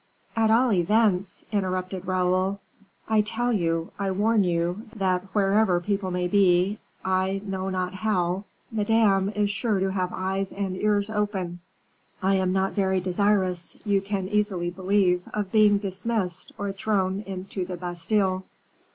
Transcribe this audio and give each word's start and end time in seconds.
"At 0.35 0.49
all 0.49 0.73
events" 0.73 1.45
interrupted 1.51 2.07
Raoul. 2.07 2.59
"I 3.07 3.21
tell 3.21 3.53
you, 3.53 3.91
I 3.99 4.09
warn 4.09 4.43
you, 4.43 4.87
that 4.95 5.21
wherever 5.35 5.79
people 5.79 6.09
may 6.09 6.27
be, 6.27 6.79
I 7.05 7.39
know 7.45 7.69
not 7.69 7.93
how, 7.93 8.45
Madame 8.71 9.29
is 9.29 9.51
sure 9.51 9.79
to 9.79 9.91
have 9.91 10.09
eyes 10.11 10.51
and 10.51 10.75
ears 10.75 11.11
open. 11.11 11.59
I 12.19 12.33
am 12.37 12.51
not 12.51 12.73
very 12.73 12.99
desirous, 12.99 13.77
you 13.85 14.01
can 14.01 14.27
easily 14.27 14.71
believe, 14.71 15.21
of 15.35 15.51
being 15.51 15.77
dismissed 15.77 16.51
or 16.57 16.71
thrown 16.71 17.21
in 17.21 17.45
to 17.53 17.63
the 17.63 17.77
Bastile. 17.77 18.43